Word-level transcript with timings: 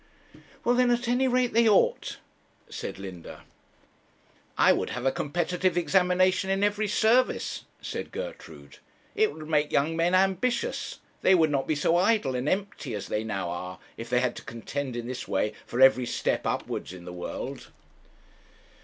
'Well, 0.63 0.73
then, 0.73 0.89
at 0.89 1.07
any 1.07 1.27
rate 1.27 1.53
they 1.53 1.69
ought,' 1.69 2.17
said 2.69 2.97
Linda. 2.97 3.43
'I 4.57 4.73
would 4.73 4.89
have 4.89 5.05
a 5.05 5.11
competitive 5.11 5.77
examination 5.77 6.49
in 6.49 6.63
every 6.63 6.87
service,' 6.87 7.65
said 7.83 8.11
Gertrude. 8.11 8.79
'It 9.13 9.31
would 9.31 9.47
make 9.47 9.71
young 9.71 9.95
men 9.95 10.15
ambitious. 10.15 11.01
They 11.21 11.35
would 11.35 11.51
not 11.51 11.67
be 11.67 11.75
so 11.75 11.97
idle 11.97 12.33
and 12.33 12.49
empty 12.49 12.95
as 12.95 13.09
they 13.09 13.23
now 13.23 13.51
are, 13.51 13.77
if 13.95 14.09
they 14.09 14.21
had 14.21 14.35
to 14.37 14.43
contend 14.43 14.95
in 14.95 15.05
this 15.05 15.27
way 15.27 15.53
for 15.67 15.79
every 15.79 16.07
step 16.07 16.47
upwards 16.47 16.93
in 16.93 17.05
the 17.05 17.13
world.' 17.13 17.67